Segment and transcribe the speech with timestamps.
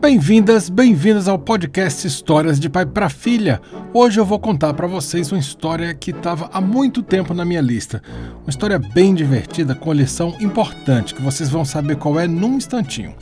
[0.00, 3.60] Bem-vindas, bem-vindas ao podcast Histórias de Pai para Filha.
[3.92, 7.60] Hoje eu vou contar para vocês uma história que estava há muito tempo na minha
[7.60, 8.02] lista.
[8.42, 12.54] Uma história bem divertida com uma lição importante que vocês vão saber qual é num
[12.54, 13.14] instantinho.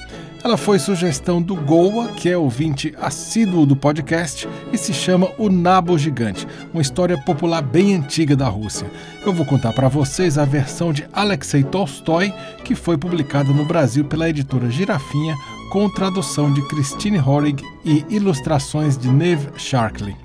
[0.45, 5.51] Ela foi sugestão do Goa, que é ouvinte assíduo do podcast, e se chama O
[5.51, 8.89] Nabo Gigante, uma história popular bem antiga da Rússia.
[9.27, 12.33] Eu vou contar para vocês a versão de Alexei Tolstói,
[12.63, 15.35] que foi publicada no Brasil pela editora Girafinha,
[15.71, 20.17] com tradução de Christine Horig e ilustrações de Neve Sharkley.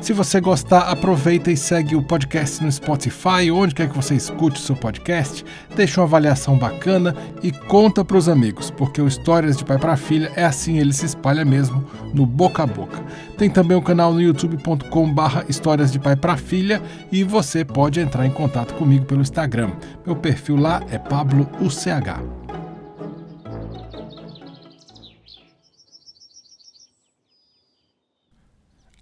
[0.00, 4.60] Se você gostar, aproveita e segue o podcast no Spotify, onde quer que você escute
[4.60, 9.56] o seu podcast, deixa uma avaliação bacana e conta para os amigos, porque o Histórias
[9.56, 11.84] de Pai para Filha é assim, ele se espalha mesmo
[12.14, 13.02] no boca a boca.
[13.36, 17.98] Tem também o um canal no youtube.com/barra Histórias de Pai para Filha e você pode
[17.98, 19.72] entrar em contato comigo pelo Instagram.
[20.06, 21.48] Meu perfil lá é Pablo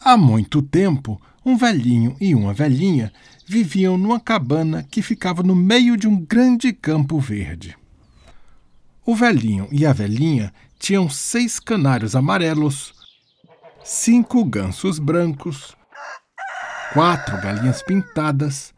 [0.06, 3.12] Há muito tempo, um velhinho e uma velhinha
[3.44, 7.76] viviam numa cabana que ficava no meio de um grande campo verde.
[9.04, 12.94] O velhinho e a velhinha tinham seis canários amarelos,
[13.82, 15.76] cinco gansos brancos,
[16.92, 18.72] quatro galinhas pintadas,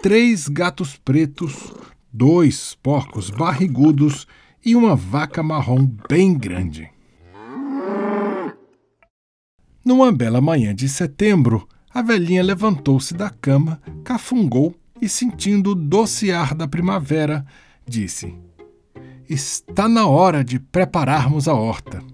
[0.00, 1.74] três gatos pretos,
[2.12, 4.28] dois porcos barrigudos
[4.64, 6.88] e uma vaca marrom bem grande.
[9.88, 16.30] Numa bela manhã de setembro, a velhinha levantou-se da cama, cafungou e, sentindo o doce
[16.30, 17.42] ar da primavera,
[17.86, 18.34] disse:
[19.26, 22.04] Está na hora de prepararmos a horta.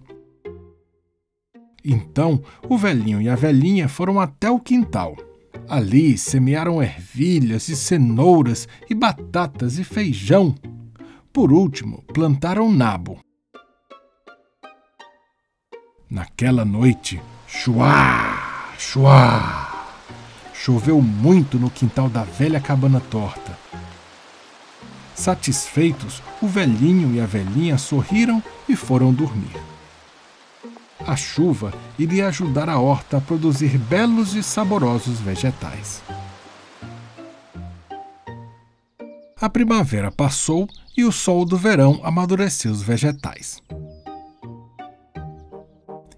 [1.85, 5.17] Então o velhinho e a velhinha foram até o quintal.
[5.69, 10.55] Ali semearam ervilhas e cenouras e batatas e feijão.
[11.33, 13.19] Por último, plantaram nabo.
[16.09, 17.21] Naquela noite,
[17.57, 18.75] Chuá!
[18.77, 19.87] Chuá!
[20.53, 23.57] Choveu muito no quintal da velha cabana torta.
[25.15, 29.57] Satisfeitos, o velhinho e a velhinha sorriram e foram dormir.
[31.07, 36.03] A chuva iria ajudar a horta a produzir belos e saborosos vegetais.
[39.41, 43.63] A primavera passou e o sol do verão amadureceu os vegetais.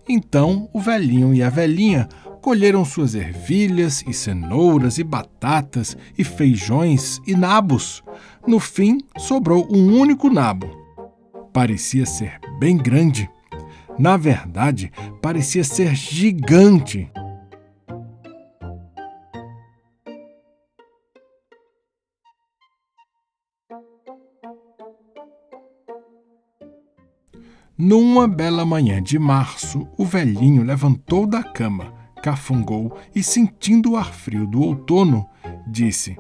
[0.09, 2.09] Então o velhinho e a velhinha
[2.41, 8.05] colheram suas ervilhas e cenouras e batatas e feijões e nabos.
[8.47, 10.71] No fim, sobrou um único nabo.
[11.53, 13.29] Parecia ser bem grande.
[13.99, 17.11] Na verdade, parecia ser gigante.
[27.79, 31.93] Numa bela manhã de março, o velhinho levantou da cama,
[32.23, 35.29] cafungou e, sentindo o ar frio do outono,
[35.67, 36.17] disse: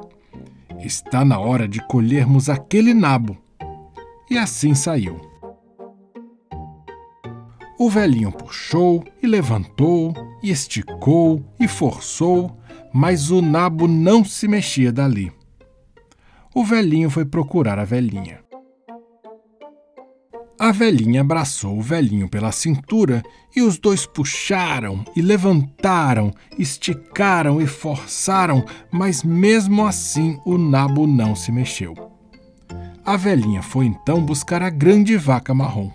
[0.78, 3.39] Está na hora de colhermos aquele nabo.
[4.31, 5.19] E assim saiu.
[7.78, 10.12] O velhinho puxou e levantou,
[10.43, 12.55] e esticou e forçou,
[12.93, 15.33] mas o nabo não se mexia dali.
[16.55, 18.46] O velhinho foi procurar a velhinha.
[20.66, 23.22] A velhinha abraçou o velhinho pela cintura
[23.54, 31.37] e os dois puxaram e levantaram, esticaram e forçaram, mas mesmo assim o nabo não
[31.37, 31.94] se mexeu.
[33.04, 35.88] A velhinha foi então buscar a grande vaca marrom.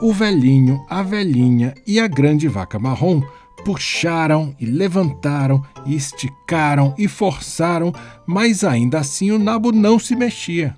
[0.00, 3.20] O velhinho, a velhinha e a grande vaca marrom
[3.62, 7.92] puxaram e levantaram e esticaram e forçaram,
[8.26, 10.74] mas ainda assim o nabo não se mexia.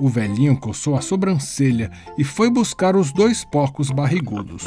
[0.00, 4.64] O velhinho coçou a sobrancelha e foi buscar os dois porcos barrigudos.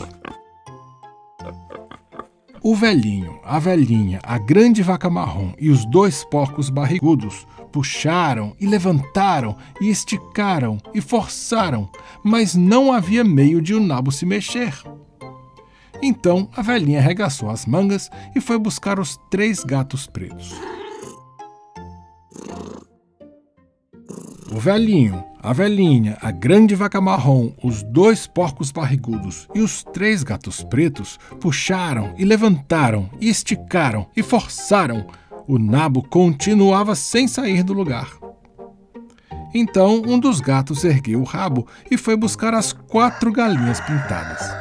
[2.62, 8.68] O velhinho, a velhinha, a grande vaca marrom e os dois porcos barrigudos puxaram e
[8.68, 11.90] levantaram e esticaram e forçaram,
[12.24, 14.72] mas não havia meio de o nabo se mexer.
[16.00, 20.54] Então a velhinha arregaçou as mangas e foi buscar os três gatos pretos.
[24.56, 30.22] O velhinho, a velhinha, a grande vaca marrom, os dois porcos barrigudos e os três
[30.22, 35.08] gatos pretos puxaram e levantaram e esticaram e forçaram.
[35.48, 38.12] O nabo continuava sem sair do lugar.
[39.56, 44.53] Então um dos gatos ergueu o rabo e foi buscar as quatro galinhas pintadas.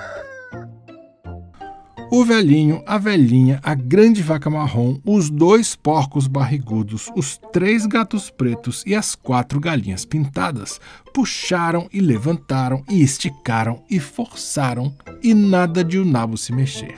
[2.14, 8.28] O velhinho, a velhinha, a grande vaca marrom, os dois porcos barrigudos, os três gatos
[8.28, 10.78] pretos e as quatro galinhas pintadas
[11.14, 16.96] puxaram e levantaram e esticaram e forçaram e nada de o nabo se mexer.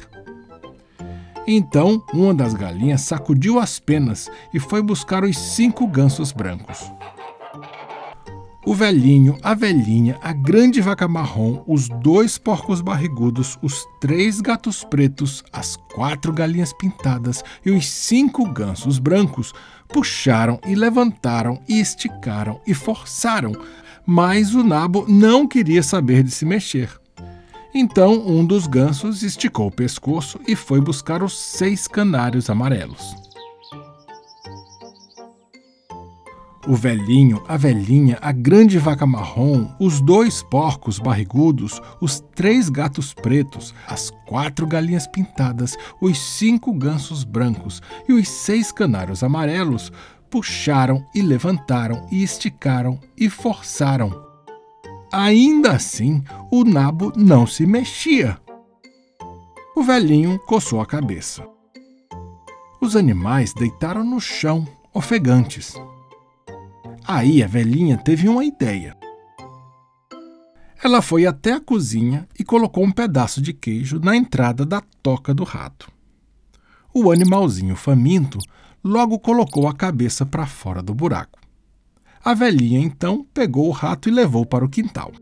[1.47, 6.91] Então, uma das galinhas sacudiu as penas e foi buscar os cinco gansos brancos
[8.67, 14.83] o velhinho, a velhinha, a grande vaca marrom, os dois porcos barrigudos, os três gatos
[14.83, 19.53] pretos, as quatro galinhas pintadas e os cinco gansos brancos
[19.89, 23.53] puxaram e levantaram e esticaram e forçaram,
[24.07, 26.89] mas o nabo não queria saber de se mexer.
[27.75, 33.24] Então um dos gansos esticou o pescoço e foi buscar os seis canários amarelos.
[36.67, 43.13] O velhinho, a velhinha, a grande vaca marrom, os dois porcos barrigudos, os três gatos
[43.13, 49.93] pretos, as quatro galinhas pintadas, os cinco gansos brancos e os seis canários amarelos
[50.31, 54.25] puxaram e levantaram e esticaram e forçaram.
[55.13, 58.39] Ainda assim, o nabo não se mexia.
[59.77, 61.47] O velhinho coçou a cabeça.
[62.81, 65.75] Os animais deitaram no chão, ofegantes.
[67.07, 68.97] Aí a velhinha teve uma ideia.
[70.83, 75.35] Ela foi até a cozinha e colocou um pedaço de queijo na entrada da toca
[75.35, 75.91] do rato.
[76.95, 78.39] O animalzinho faminto
[78.83, 81.41] logo colocou a cabeça para fora do buraco.
[82.25, 85.13] A velhinha então pegou o rato e levou para o quintal.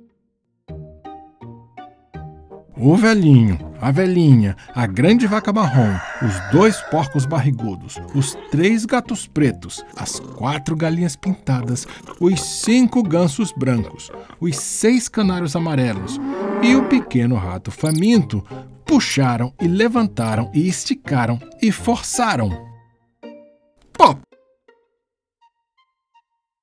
[2.77, 5.93] O velhinho, a velhinha, a grande vaca marrom,
[6.25, 11.85] os dois porcos barrigudos, os três gatos pretos, as quatro galinhas pintadas,
[12.21, 14.09] os cinco gansos brancos,
[14.41, 16.21] os seis canários amarelos
[16.63, 18.41] e o pequeno rato faminto
[18.87, 22.51] puxaram e levantaram e esticaram e forçaram.
[23.93, 24.21] Pop!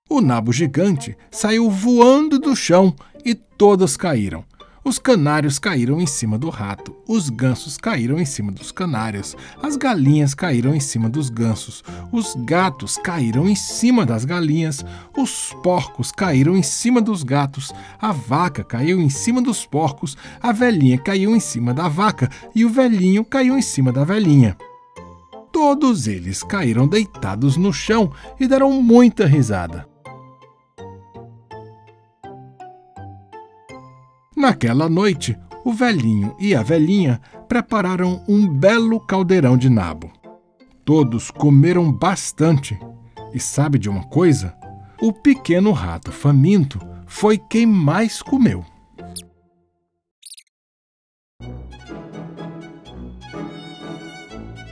[0.10, 2.96] O nabo gigante saiu voando do chão
[3.26, 4.46] e todos caíram
[4.90, 9.76] os canários caíram em cima do rato, os gansos caíram em cima dos canários, as
[9.76, 14.84] galinhas caíram em cima dos gansos, os gatos caíram em cima das galinhas,
[15.16, 17.72] os porcos caíram em cima dos gatos,
[18.02, 22.66] a vaca caiu em cima dos porcos, a velhinha caiu em cima da vaca e
[22.66, 24.58] o velhinho caiu em cima da velhinha.
[25.52, 29.89] Todos eles caíram deitados no chão e deram muita risada.
[34.40, 37.20] Naquela noite, o velhinho e a velhinha
[37.50, 40.10] prepararam um belo caldeirão de nabo.
[40.86, 42.80] Todos comeram bastante.
[43.34, 44.56] E sabe de uma coisa?
[45.02, 48.64] O pequeno rato faminto foi quem mais comeu.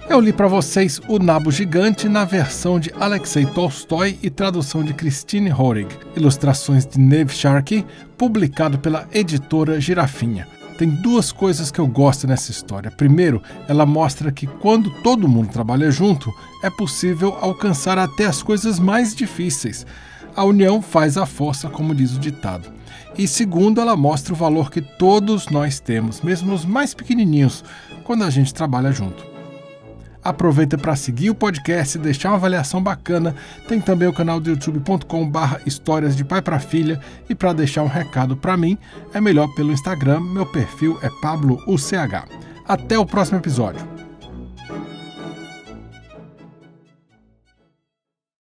[0.10, 4.94] Eu li para vocês O Nabo Gigante na versão de Alexei Tolstói e tradução de
[4.94, 7.86] Christine Horig, ilustrações de Neve Sharkey,
[8.18, 10.48] publicado pela editora Girafinha.
[10.78, 12.90] Tem duas coisas que eu gosto nessa história.
[12.90, 16.34] Primeiro, ela mostra que quando todo mundo trabalha junto,
[16.64, 19.86] é possível alcançar até as coisas mais difíceis.
[20.34, 22.72] A união faz a força, como diz o ditado.
[23.18, 27.62] E segundo, ela mostra o valor que todos nós temos, mesmo os mais pequenininhos,
[28.06, 29.37] quando a gente trabalha junto.
[30.28, 33.34] Aproveita para seguir o podcast, deixar uma avaliação bacana.
[33.66, 37.88] Tem também o canal do youtube.com/barra histórias de pai para filha e para deixar um
[37.88, 38.78] recado para mim
[39.14, 40.20] é melhor pelo Instagram.
[40.20, 42.28] Meu perfil é Pablo UCH.
[42.68, 43.97] Até o próximo episódio.